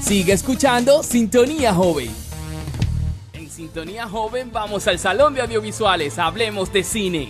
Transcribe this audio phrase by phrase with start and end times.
[0.00, 2.10] Sigue escuchando Sintonía Joven.
[3.32, 6.18] En Sintonía Joven vamos al Salón de Audiovisuales.
[6.18, 7.28] Hablemos de cine.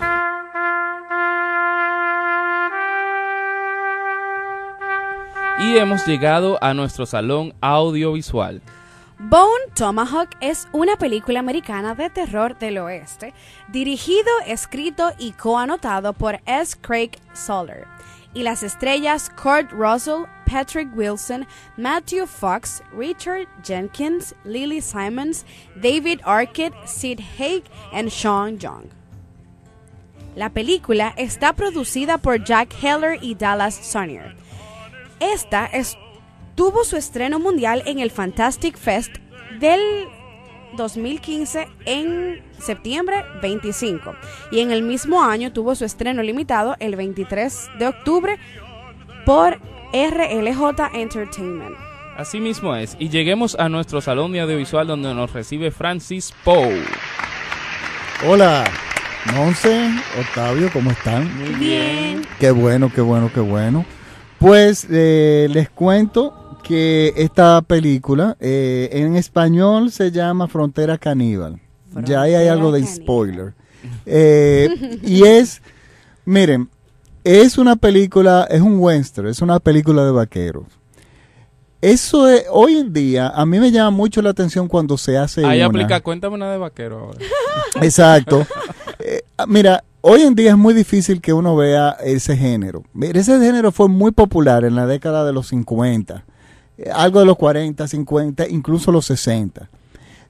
[5.59, 8.63] Y hemos llegado a nuestro salón audiovisual.
[9.19, 13.35] Bone Tomahawk es una película americana de terror del oeste,
[13.67, 16.77] dirigido, escrito y coanotado por S.
[16.81, 17.87] Craig Soller.
[18.35, 21.47] Y las estrellas Kurt Russell, Patrick Wilson,
[21.77, 25.45] Matthew Fox, Richard Jenkins, Lily Simons,
[25.77, 28.85] David Arquette, Sid Haig y Sean Young.
[30.35, 34.37] La película está producida por Jack Heller y Dallas Sonnier.
[35.21, 35.97] Esta es
[36.55, 39.13] tuvo su estreno mundial en el Fantastic Fest
[39.61, 39.81] del
[40.77, 44.15] 2015 en septiembre 25
[44.51, 48.39] y en el mismo año tuvo su estreno limitado el 23 de octubre
[49.29, 49.59] por
[49.93, 51.77] RLJ Entertainment.
[52.17, 56.83] Así mismo es, y lleguemos a nuestro salón de audiovisual donde nos recibe Francis Poe.
[58.27, 58.65] Hola,
[59.35, 61.31] Monse, Octavio, ¿cómo están?
[61.37, 62.23] Muy bien.
[62.41, 63.85] Qué bueno, qué bueno, qué bueno.
[64.39, 71.61] Pues eh, les cuento que esta película eh, en español se llama Frontera Caníbal.
[72.03, 73.53] ya ahí hay algo de spoiler.
[74.07, 75.61] Eh, y es,
[76.25, 76.71] miren,
[77.29, 80.65] es una película, es un western, es una película de vaqueros.
[81.81, 85.45] Eso es, hoy en día, a mí me llama mucho la atención cuando se hace.
[85.45, 87.19] Ahí aplica, cuéntame una de vaquero ahora.
[87.83, 88.47] Exacto.
[88.99, 92.83] Eh, mira, hoy en día es muy difícil que uno vea ese género.
[92.93, 96.25] Mira, ese género fue muy popular en la década de los 50
[96.93, 99.69] algo de los 40, 50, incluso los 60.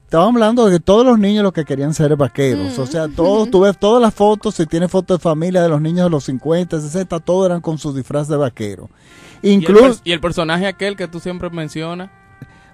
[0.09, 2.79] Estábamos hablando de que todos los niños lo que querían ser vaqueros.
[2.79, 5.79] O sea, todos, tú ves todas las fotos, si tienes fotos de familia de los
[5.79, 8.89] niños de los 50, 60, todos eran con su disfraz de vaquero.
[9.43, 12.09] Incluso, ¿Y, el personaje aquel que tú siempre mencionas?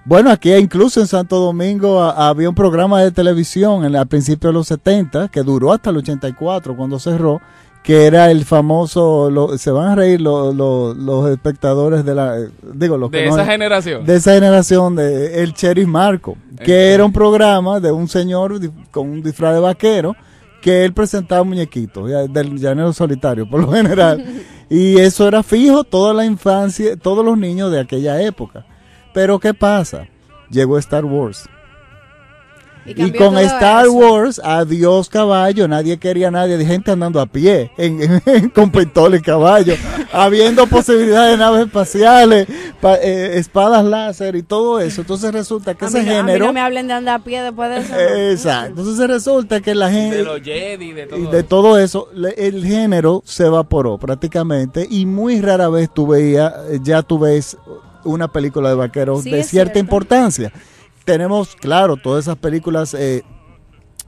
[0.05, 4.53] Bueno, aquí incluso en Santo Domingo había un programa de televisión en, al principio de
[4.53, 7.41] los 70 que duró hasta el 84 cuando cerró
[7.85, 12.35] que era el famoso, se van a reír los espectadores de la,
[12.73, 14.03] digo, los de esa generación.
[14.03, 18.59] De esa generación, de El Cherry Marco, que era un programa de un señor
[18.89, 20.15] con un disfraz de vaquero,
[20.63, 24.25] que él presentaba muñequitos, del llanero solitario, por lo general.
[24.69, 28.65] y eso era fijo toda la infancia, todos los niños de aquella época.
[29.13, 30.07] Pero ¿qué pasa?
[30.49, 31.47] Llegó Star Wars
[32.85, 37.71] y, con Star Wars, adiós caballo, nadie quería a nadie, de gente andando a pie,
[38.53, 39.75] con pistola y caballo,
[40.11, 45.01] habiendo posibilidades de naves espaciales, eh, espadas láser y todo eso.
[45.01, 46.45] Entonces resulta que ese género...
[46.45, 47.95] no me hablen de andar a pie después de eso.
[48.31, 48.81] Exacto.
[48.81, 50.17] Entonces resulta que la gente...
[50.17, 55.07] De los Jedi, de todo, y de todo eso, el género se evaporó prácticamente y
[55.07, 56.53] muy rara vez tú veías,
[56.83, 57.57] ya tú ves
[58.03, 60.51] una película de vaqueros de cierta importancia
[61.05, 63.23] tenemos, claro, todas esas películas eh,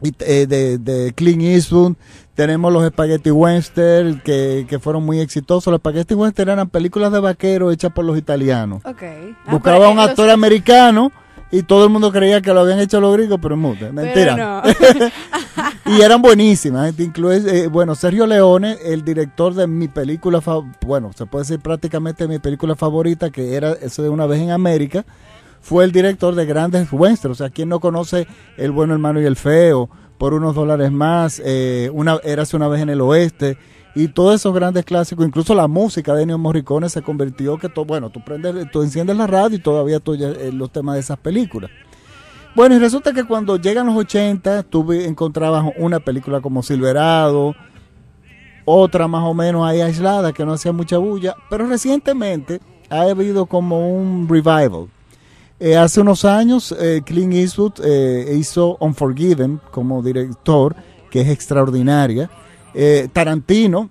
[0.01, 1.93] eh, de, de Clint Eastwood,
[2.35, 5.71] tenemos los Spaghetti Western que, que, fueron muy exitosos.
[5.71, 8.85] Los Spaghetti Western eran películas de vaqueros hechas por los italianos.
[8.85, 9.35] Okay.
[9.45, 11.11] Ah, Buscaba un actor americano
[11.49, 14.61] y todo el mundo creía que lo habían hecho los gringos, pero es mentira.
[15.85, 16.93] y eran buenísimas.
[16.99, 20.39] Incluye, eh, bueno, Sergio Leone, el director de mi película,
[20.85, 24.51] bueno, se puede decir prácticamente mi película favorita, que era ese de Una vez en
[24.51, 25.05] América
[25.67, 27.41] fue el director de grandes westerns.
[27.41, 29.89] O sea, quien no conoce El bueno, el malo y el feo?
[30.17, 33.57] Por unos dólares más, eh, una, Érase una vez en el oeste.
[33.93, 37.83] Y todos esos grandes clásicos, incluso la música de Ennio Morricone se convirtió que, todo
[37.83, 41.69] bueno, tú prendes, tú enciendes la radio y todavía eh, los temas de esas películas.
[42.55, 47.55] Bueno, y resulta que cuando llegan los 80, tú encontrabas una película como Silverado,
[48.63, 53.47] otra más o menos ahí aislada que no hacía mucha bulla, pero recientemente ha habido
[53.47, 54.87] como un revival
[55.59, 60.75] eh, hace unos años, eh, Clint Eastwood eh, hizo Unforgiven como director,
[61.09, 62.29] que es extraordinaria.
[63.11, 63.89] Tarantino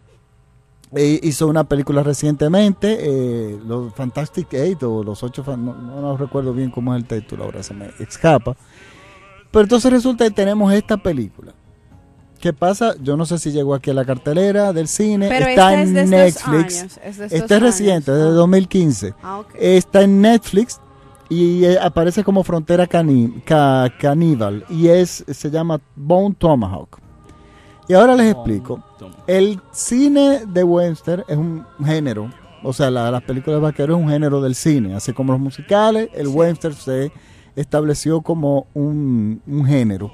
[0.94, 6.94] hizo una película recientemente, los Fantastic Eight o los ocho, no, no, recuerdo bien cómo
[6.94, 8.56] es el título, ahora se me escapa.
[9.50, 11.52] Pero entonces resulta que tenemos esta película.
[12.38, 12.94] ¿Qué pasa?
[13.02, 15.26] Yo no sé si llegó aquí a la cartelera del cine.
[15.36, 16.98] está en Netflix.
[17.02, 19.14] Es este es reciente, de 2015.
[19.20, 20.80] Ah, está en Netflix
[21.28, 26.98] y eh, aparece como frontera caníbal y es se llama Bone Tomahawk.
[27.88, 28.82] Y ahora les explico.
[29.26, 32.30] El cine de western es un género,
[32.62, 36.08] o sea, las películas de vaqueros es un género del cine, así como los musicales,
[36.14, 37.12] el western se
[37.54, 40.12] estableció como un, género.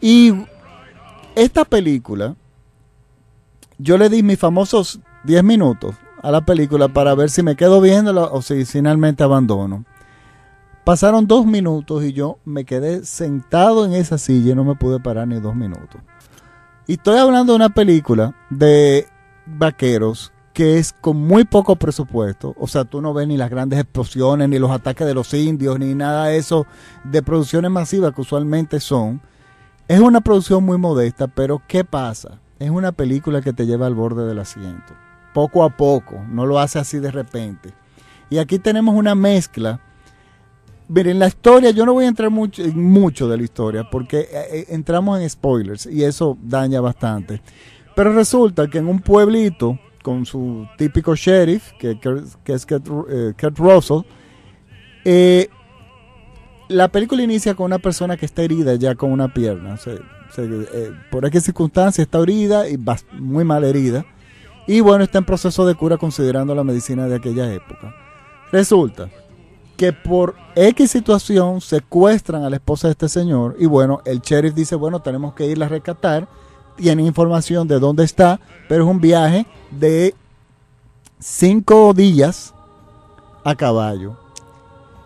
[0.00, 0.32] Y
[1.34, 2.36] esta película,
[3.78, 7.80] yo le di mis famosos 10 minutos a la película para ver si me quedo
[7.80, 9.84] viéndola o si finalmente abandono.
[10.84, 15.00] Pasaron dos minutos y yo me quedé sentado en esa silla y no me pude
[15.00, 16.02] parar ni dos minutos.
[16.86, 19.08] Y estoy hablando de una película de
[19.46, 22.54] vaqueros que es con muy poco presupuesto.
[22.58, 25.78] O sea, tú no ves ni las grandes explosiones, ni los ataques de los indios,
[25.78, 26.66] ni nada de eso
[27.02, 29.22] de producciones masivas que usualmente son.
[29.88, 32.40] Es una producción muy modesta, pero ¿qué pasa?
[32.58, 34.92] Es una película que te lleva al borde del asiento.
[35.32, 37.72] Poco a poco, no lo hace así de repente.
[38.28, 39.80] Y aquí tenemos una mezcla
[40.86, 44.28] Miren, la historia, yo no voy a entrar mucho, mucho de la historia porque eh,
[44.32, 47.40] eh, entramos en spoilers y eso daña bastante.
[47.96, 51.98] Pero resulta que en un pueblito con su típico sheriff, que,
[52.44, 54.02] es Kurt, eh, Russell,
[56.68, 59.78] la película inicia con una persona que está herida ya con una pierna.
[61.10, 62.78] por qué circunstancia está herida y
[63.12, 64.04] muy mal herida.
[64.66, 67.94] Y bueno, está en proceso de cura considerando la medicina de aquella época.
[68.50, 69.08] Resulta
[69.76, 74.54] que por X situación secuestran a la esposa de este señor y bueno, el sheriff
[74.54, 76.28] dice, bueno, tenemos que irla a rescatar,
[76.76, 80.14] tiene información de dónde está, pero es un viaje de
[81.18, 82.54] cinco días
[83.44, 84.16] a caballo.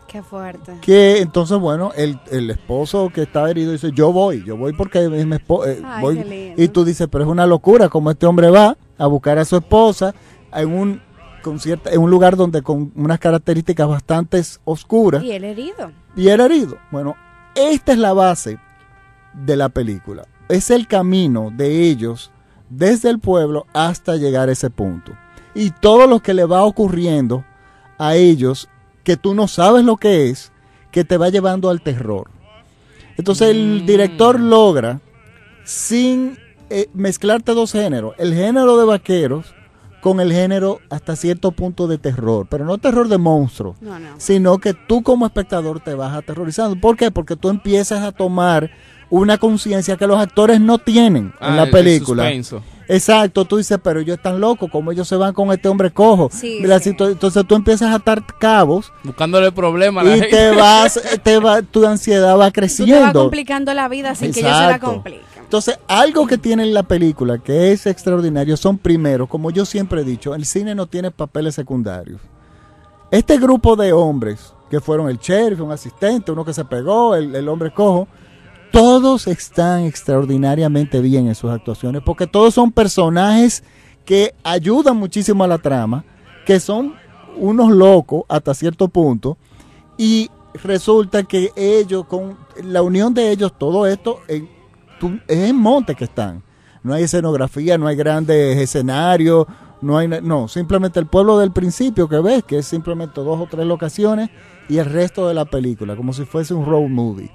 [0.07, 0.79] Qué fuerte.
[0.81, 5.27] Que entonces, bueno, el, esposo que está herido dice, yo voy, yo voy porque es
[5.27, 5.71] mi esposa.
[5.71, 9.45] Eh, y tú dices, pero es una locura como este hombre va a buscar a
[9.45, 10.15] su esposa
[10.55, 11.03] en un
[11.49, 15.25] con cierta, en un lugar donde con unas características bastante oscuras.
[15.25, 15.93] Y el herido.
[16.15, 16.77] Y herido.
[16.91, 17.17] Bueno,
[17.55, 18.59] esta es la base
[19.33, 20.27] de la película.
[20.51, 22.31] Es el camino de ellos
[22.69, 25.13] desde el pueblo hasta llegar a ese punto.
[25.55, 27.47] Y todo lo que le va ocurriendo
[27.97, 28.69] a ellos,
[29.03, 30.53] que tú no sabes lo que es,
[30.91, 32.31] que te va llevando al terror.
[33.17, 33.87] Entonces el mm.
[33.87, 35.01] director logra,
[35.65, 36.37] sin
[36.69, 39.55] eh, mezclarte dos géneros, el género de vaqueros
[40.01, 43.77] con el género hasta cierto punto de terror, pero no terror de monstruo,
[44.19, 46.81] sino que tú como espectador te vas aterrorizando.
[46.81, 47.11] ¿Por qué?
[47.11, 48.71] Porque tú empiezas a tomar
[49.11, 52.31] una conciencia que los actores no tienen en la ah, película.
[52.89, 56.31] Exacto, tú dices, pero ellos están locos, como ellos se van con este hombre cojo.
[56.43, 58.93] Entonces tú empiezas a atar cabos.
[59.05, 62.97] Buscándole problemas y te vas, te va, tu ansiedad va creciendo.
[62.97, 65.29] te va complicando la vida sin que ellos se la compliquen.
[65.49, 70.05] Entonces, algo que tiene la película que es extraordinario son primero, como yo siempre he
[70.05, 72.21] dicho, el cine no tiene papeles secundarios.
[73.11, 77.49] Este grupo de hombres, que fueron el sheriff, un asistente, uno que se pegó, el,
[77.49, 78.07] hombre cojo,
[78.73, 83.63] todos están extraordinariamente bien en sus actuaciones, porque todos son personajes
[84.05, 86.05] que ayudan muchísimo a la trama,
[86.47, 86.95] que son
[87.37, 89.37] unos locos hasta cierto punto,
[89.97, 90.31] y
[90.63, 94.49] resulta que ellos, con la unión de ellos, todo esto, en,
[95.27, 96.43] es en monte que están.
[96.83, 99.47] No hay escenografía, no hay grandes escenarios,
[99.81, 103.47] no hay no, simplemente el pueblo del principio que ves, que es simplemente dos o
[103.47, 104.31] tres locaciones
[104.69, 107.31] y el resto de la película, como si fuese un road movie.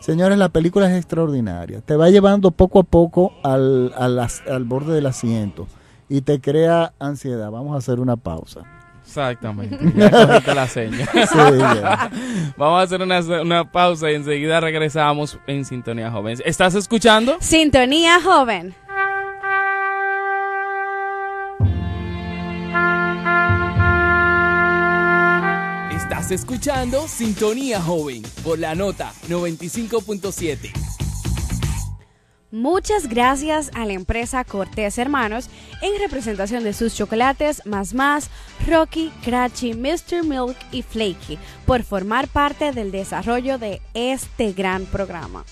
[0.00, 1.80] Señores, la película es extraordinaria.
[1.80, 5.66] Te va llevando poco a poco al, al borde del asiento
[6.08, 7.50] y te crea ansiedad.
[7.50, 8.62] Vamos a hacer una pausa.
[9.06, 9.78] Exactamente.
[10.46, 11.08] Ya la seña.
[12.56, 16.38] Vamos a hacer una, una, pausa y enseguida regresamos en Sintonía Joven.
[16.44, 17.36] ¿Estás escuchando?
[17.40, 18.74] Sintonía Joven.
[26.26, 30.72] Estás escuchando Sintonía Joven por la nota 95.7.
[32.50, 35.48] Muchas gracias a la empresa Cortés Hermanos
[35.82, 38.28] en representación de sus chocolates Más Más,
[38.66, 40.24] Rocky, Cratchy, Mr.
[40.24, 45.44] Milk y Flaky por formar parte del desarrollo de este gran programa.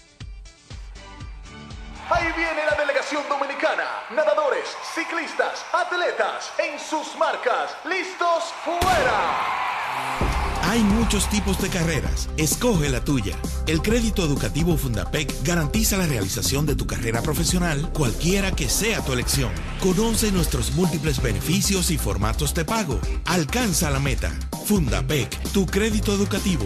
[2.10, 10.43] Ahí viene la delegación dominicana, nadadores, ciclistas, atletas, en sus marcas, listos, fuera.
[10.74, 12.28] Hay muchos tipos de carreras.
[12.36, 13.36] Escoge la tuya.
[13.68, 19.12] El crédito educativo Fundapec garantiza la realización de tu carrera profesional, cualquiera que sea tu
[19.12, 19.52] elección.
[19.80, 22.98] Conoce nuestros múltiples beneficios y formatos de pago.
[23.24, 24.32] Alcanza la meta.
[24.66, 26.64] Fundapec, tu crédito educativo.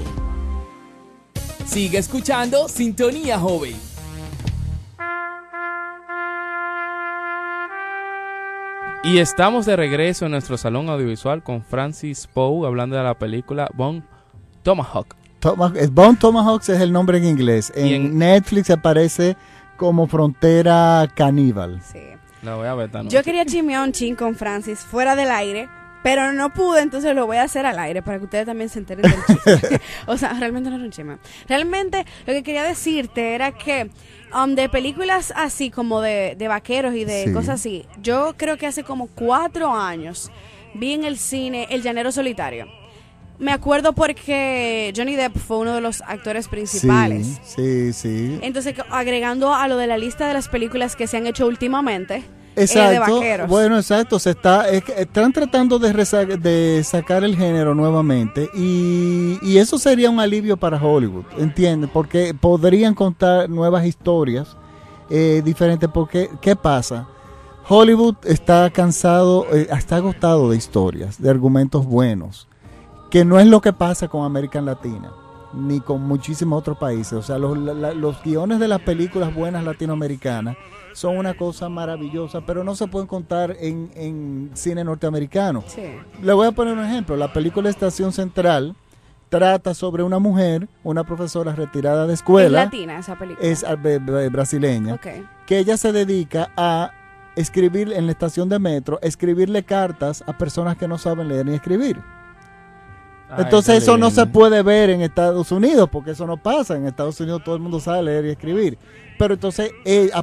[1.67, 3.77] Sigue escuchando Sintonía Joven
[9.05, 13.71] Y estamos de regreso en nuestro salón audiovisual con Francis Poe hablando de la película
[13.75, 14.03] Bone
[14.65, 15.15] Tomahawk.
[15.93, 17.73] Bone Tomahawk es el nombre en inglés.
[17.77, 19.37] En, Netflix aparece
[19.77, 21.81] como Frontera Caníbal.
[21.83, 22.01] Sí.
[22.43, 25.69] La voy a ver Yo quería chismear un chin con Francis fuera del aire,
[26.03, 28.81] pero no pude, entonces lo voy a hacer al aire para que ustedes también se
[28.81, 29.81] enteren del chisme.
[30.07, 31.19] o sea, realmente no era un chisme.
[31.49, 33.91] Realmente lo que quería decirte era que
[34.35, 38.85] Um, de películas así como de, vaqueros y de cosas así, yo creo que hace
[38.85, 40.31] como cuatro años
[40.75, 42.67] vi en el cine El Llanero Solitario.
[43.39, 47.41] me acuerdo porque Johnny Depp fue uno de los actores principales.
[47.43, 51.27] Sí, sí, Entonces, agregando a lo de la lista de las películas que se han
[51.27, 52.23] hecho últimamente,
[52.59, 53.21] Exacto.
[53.49, 54.19] bueno, exacto.
[54.19, 60.21] Se está, están tratando de, de sacar el género nuevamente y, y, eso sería un
[60.21, 61.91] alivio para Hollywood, ¿entiendes?
[61.93, 64.57] Porque podrían contar nuevas historias
[65.11, 65.89] eh, diferentes.
[65.89, 67.09] Porque, ¿qué pasa?
[67.69, 72.49] Hollywood está cansado, eh, está agotado de historias, de argumentos buenos,
[73.11, 75.13] que no es lo que pasa con América Latina
[75.53, 77.13] ni con muchísimos otros países.
[77.15, 80.57] O sea, los, los guiones de las películas buenas latinoamericanas
[80.93, 85.65] son una cosa maravillosa, pero no se pueden contar en, en cine norteamericano.
[86.23, 87.17] Le voy a poner un ejemplo.
[87.17, 88.75] La película Estación Central
[89.29, 92.63] trata sobre una mujer, una profesora retirada de escuela.
[92.63, 93.47] Es latina esa película.
[93.47, 93.77] Es ah,
[94.31, 94.99] brasileña.
[95.47, 96.91] Que ella se dedica a
[97.37, 101.55] escribir en la estación de metro, escribirle cartas a personas que no saben leer ni
[101.55, 102.03] escribir.
[103.37, 106.77] Entonces eso no se puede ver en Estados Unidos, porque eso no pasa.
[106.77, 108.79] En Estados Unidos todo el mundo sabe leer y escribir.
[109.19, 110.23] Pero entonces, eh, a,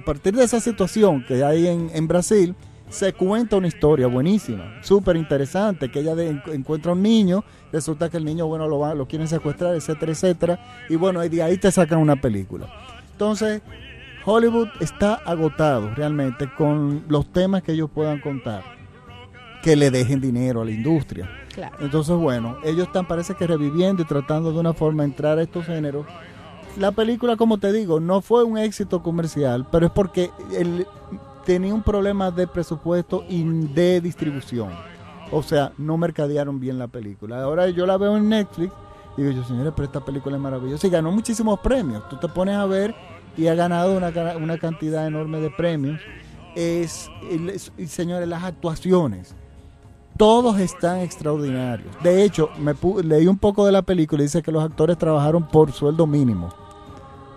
[0.00, 2.54] partir de esa situación que hay en, Brasil,
[2.88, 6.14] se cuenta una historia buenísima, súper interesante, que ella
[6.52, 10.60] encuentra un niño, resulta que el niño, bueno, lo, va, lo quieren secuestrar, etcétera, etcétera,
[10.88, 12.66] y bueno, de ahí te sacan una película.
[13.12, 13.60] Entonces,
[14.24, 18.62] Hollywood está agotado realmente con los temas que ellos puedan contar,
[19.68, 21.28] que le dejen dinero a la industria.
[21.78, 25.66] Entonces, bueno, ellos están, parece que reviviendo y tratando de una forma entrar a estos
[25.66, 26.06] géneros
[26.78, 30.86] la película, como te digo, no fue un éxito comercial, pero es porque él
[31.44, 34.70] tenía un problema de presupuesto y de distribución.
[35.32, 37.42] O sea, no mercadearon bien la película.
[37.42, 38.72] Ahora yo la veo en Netflix
[39.18, 42.08] y digo yo, señores, pero esta película es maravillosa y ganó muchísimos premios.
[42.08, 42.94] Tú te pones a ver
[43.36, 44.08] y ha ganado una,
[44.38, 46.00] una cantidad enorme de premios.
[46.54, 47.10] Es,
[47.76, 49.34] y señores, las actuaciones
[50.18, 51.88] todos están extraordinarios.
[52.02, 55.46] De hecho, me leí un poco de la película y dice que los actores trabajaron
[55.46, 56.50] por sueldo mínimo.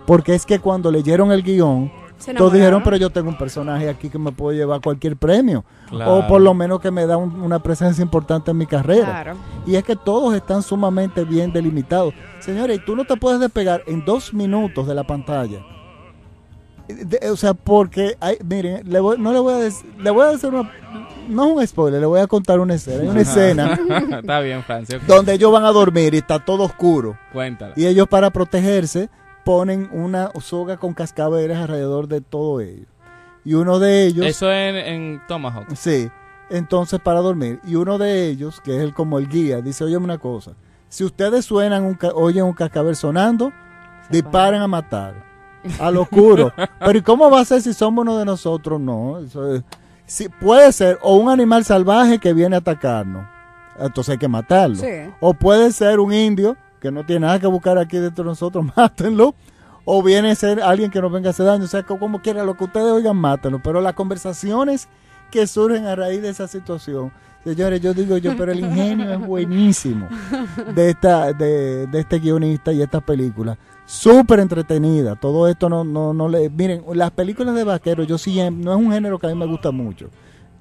[0.04, 1.90] Porque es que cuando leyeron el guion,
[2.36, 5.64] todos dijeron, pero yo tengo un personaje aquí que me puede llevar cualquier premio.
[6.06, 9.34] O por lo menos que me da una presencia importante en mi carrera.
[9.66, 12.14] Y es que todos están sumamente bien delimitados.
[12.40, 15.64] Señores, tú no te puedes despegar en dos minutos de la pantalla.
[17.30, 20.70] o sea, porque, hay, miren, no le voy a decir, le voy a decir una,
[21.28, 23.02] no es un spoiler, le voy a contar una escena.
[23.02, 23.78] Hay una escena.
[24.20, 25.00] está bien, Francia.
[25.06, 27.18] Donde ellos van a dormir y está todo oscuro.
[27.32, 27.74] Cuéntala.
[27.76, 29.10] Y ellos, para protegerse,
[29.44, 32.86] ponen una soga con cascabeles alrededor de todo ello.
[33.44, 34.26] Y uno de ellos.
[34.26, 35.74] Eso en, en Tomahawk.
[35.74, 36.10] Sí.
[36.50, 37.60] Entonces, para dormir.
[37.64, 40.52] Y uno de ellos, que es el como el guía, dice: Oye, una cosa.
[40.88, 43.52] Si ustedes suenan, un, oyen un cascabel sonando,
[44.10, 45.14] disparen a matar.
[45.80, 46.52] Al oscuro.
[46.78, 48.80] Pero ¿y cómo va a ser si somos uno de nosotros?
[48.80, 49.18] No.
[49.18, 49.62] Eso es
[50.12, 53.26] si, puede ser o un animal salvaje que viene a atacarnos,
[53.78, 54.76] entonces hay que matarlo.
[55.20, 58.66] O puede ser un indio que no tiene nada que buscar aquí dentro de nosotros,
[58.76, 59.34] mátenlo.
[59.84, 61.64] O viene a ser alguien que nos venga a hacer daño.
[61.64, 63.60] O sea, como quiera, lo que ustedes oigan, mátenlo.
[63.62, 64.88] Pero las conversaciones
[65.30, 67.10] que surgen a raíz de esa situación,
[67.44, 70.08] señores, yo digo yo, pero el ingenio es buenísimo
[70.74, 75.16] de, esta, de, de este guionista y esta película súper entretenida.
[75.16, 76.48] Todo esto no, no, no le...
[76.48, 79.46] Miren, las películas de vaqueros, yo siempre, no es un género que a mí me
[79.46, 80.08] gusta mucho.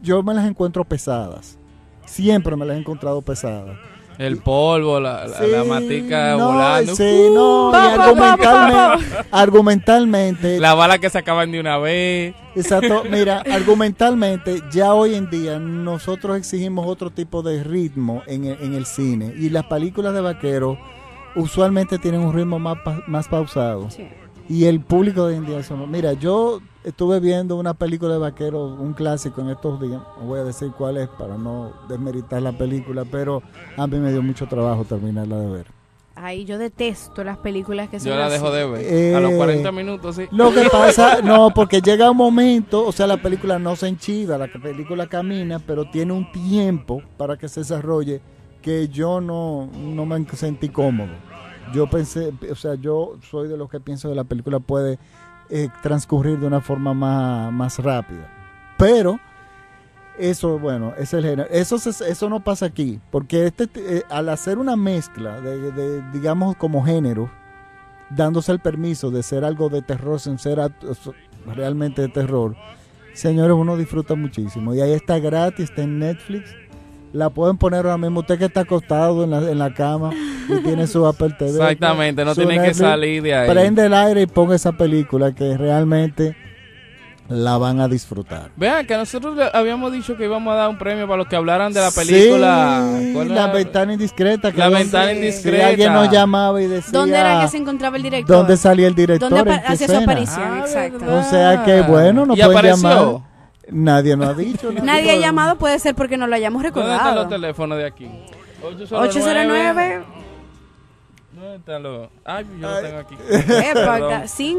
[0.02, 1.58] Yo me las encuentro pesadas.
[2.06, 3.78] Siempre me las he encontrado pesadas.
[4.22, 6.96] El polvo, la, la, matica volando.
[6.96, 10.60] Sí, no, argumentalmente, argumentalmente.
[10.60, 12.36] La bala que se acaban de una vez.
[12.56, 18.62] Exacto, mira, argumentalmente, ya hoy en día nosotros exigimos otro tipo de ritmo en el,
[18.62, 19.34] en el cine.
[19.36, 20.78] Y las películas de vaqueros
[21.36, 23.90] usualmente tienen un ritmo más, más pausado.
[24.50, 28.94] Y el público de India eso Mira, yo estuve viendo una película de vaqueros, un
[28.94, 30.02] clásico en estos días.
[30.20, 33.42] No voy a decir cuál es para no desmeritar la película, pero
[33.78, 35.82] a mí me dio mucho trabajo terminarla de ver.
[36.16, 39.16] Ay, yo detesto las películas que son Yo la dejo de ver.
[39.16, 40.28] a los 40 eh, minutos, sí.
[40.32, 44.38] Lo que pasa, no, porque llega un momento, o sea, la película no se enchiva,
[44.38, 48.22] la película camina, pero tiene un tiempo para que se desarrolle
[48.62, 51.12] que yo no, no me sentí cómodo.
[51.74, 55.00] Yo pensé, o sea, yo soy de los que pienso que la película puede
[55.50, 58.30] eh, transcurrir de una forma más, más rápida.
[58.78, 59.20] Pero
[60.18, 61.50] eso, bueno, es el género.
[61.50, 66.84] Eso, eso no pasa aquí, porque este, eh, al hacer una mezcla de, digamos, como
[66.84, 67.32] género,
[68.10, 70.60] dándose el permiso de ser algo de terror sin ser
[71.46, 72.56] realmente de terror,
[73.14, 74.74] señores, uno disfruta muchísimo.
[74.74, 76.56] Y ahí está gratis, está en Netflix
[77.14, 78.22] la pueden poner ahora mismo.
[78.22, 80.12] Usted que está acostado en la, en la cama
[80.48, 81.52] y tiene su Apple TV.
[81.52, 83.50] Exactamente, no tiene que salir de ahí.
[83.50, 86.36] Prende el aire y ponga esa película que realmente
[87.32, 88.52] la van a disfrutar.
[88.58, 91.72] Vean que nosotros habíamos dicho que íbamos a dar un premio para los que hablaran
[91.72, 92.94] de la película.
[93.00, 94.52] Sí, la ventana indiscreta.
[94.54, 95.68] la ventana indiscreta.
[95.68, 96.92] alguien nos llamaba y decía.
[96.92, 98.36] ¿Dónde era que se encontraba el director?
[98.36, 99.30] ¿Dónde salía el director?
[99.30, 100.42] ¿Dónde hacía su aparición?
[100.44, 101.06] Ah, Exacto.
[101.18, 103.31] O sea que bueno, no pueden llamar.
[103.70, 104.72] Nadie nos ha dicho.
[104.72, 106.92] Nadie ha llamado, puede ser porque no lo hayamos recordado.
[106.92, 108.10] ¿Dónde están los teléfonos de aquí?
[108.64, 109.10] 809.
[109.10, 110.22] 809
[111.42, 112.10] ¿Dónde están los.?
[112.24, 113.16] Ay, yo lo tengo aquí.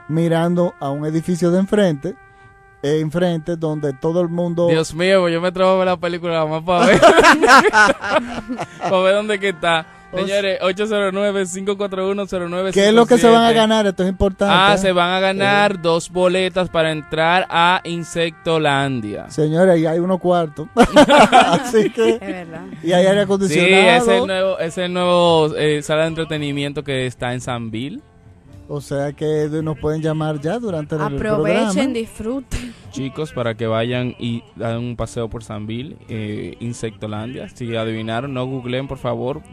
[0.09, 2.17] mirando a un edificio de enfrente
[2.83, 4.67] enfrente donde todo el mundo...
[4.67, 7.01] Dios mío, pues yo me trajo la película más para ver.
[8.81, 9.87] para ver dónde que está.
[10.15, 12.73] Señores, 809-541-0957.
[12.73, 13.87] ¿Qué es lo que se van a ganar?
[13.87, 14.55] Esto es importante.
[14.57, 19.31] Ah, se van a ganar dos boletas para entrar a Insectolandia.
[19.31, 20.69] Señores, ahí hay unos cuartos.
[20.75, 22.11] Así que...
[22.11, 22.63] Es verdad.
[22.83, 23.71] Y hay aire acondicionado.
[23.71, 28.01] Sí, es el nuevo, es el nuevo eh, sala de entretenimiento que está en Sanville.
[28.71, 31.69] O sea que nos pueden llamar ya durante el programa.
[31.69, 32.75] Aprovechen, disfruten.
[32.91, 37.49] Chicos, para que vayan y hagan un paseo por Sanville, eh, Insectolandia.
[37.49, 39.43] Si adivinaron, no googleen, por favor.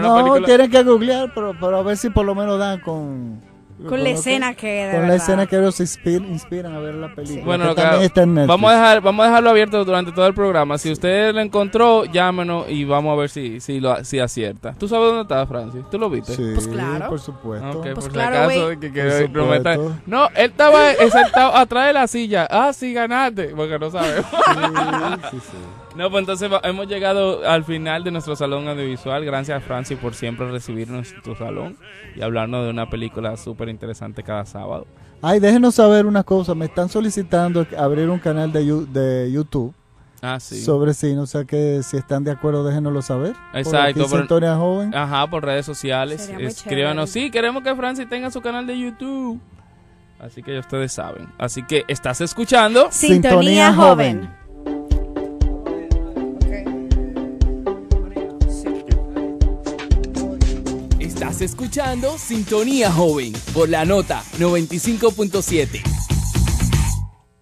[0.00, 3.40] no, tienen que googlear, pero, pero a ver si por lo menos dan con
[3.88, 7.44] con la escena que Con la escena que ellos inspiran a ver la película.
[7.44, 7.74] Bueno,
[8.46, 10.78] vamos a dejar vamos a dejarlo abierto durante todo el programa.
[10.78, 14.74] Si usted lo encontró, llámenos y vamos a ver si si lo si acierta.
[14.74, 15.82] ¿Tú sabes dónde estaba Francis?
[15.90, 16.34] ¿Tú lo viste?
[16.34, 17.08] Sí, pues claro.
[17.08, 17.80] por supuesto.
[17.80, 22.06] pues por claro, si acaso que, que no, no, él estaba sentado atrás de la
[22.06, 22.46] silla.
[22.50, 24.26] Ah, sí ganaste, porque no sabemos.
[25.30, 25.56] sí, sí,
[25.96, 29.24] no, pues entonces hemos llegado al final de nuestro salón audiovisual.
[29.24, 31.76] Gracias, Francis, por siempre recibirnos en tu salón
[32.16, 34.86] y hablarnos de una película súper interesante cada sábado.
[35.20, 36.54] Ay, déjenos saber una cosa.
[36.54, 39.74] Me están solicitando abrir un canal de, de YouTube.
[40.20, 40.62] Ah, sí.
[40.62, 43.34] Sobre cine, o sea que si están de acuerdo, déjenoslo saber.
[43.54, 44.06] Exacto.
[44.08, 44.94] Por, Joven.
[44.94, 46.30] Ajá, por redes sociales.
[46.38, 47.10] Escríbanos.
[47.10, 49.40] Sí, queremos que Francis tenga su canal de YouTube.
[50.20, 51.28] Así que ya ustedes saben.
[51.38, 54.41] Así que estás escuchando Sintonía, Joven.
[61.42, 65.82] Escuchando Sintonía Joven por la nota 95.7.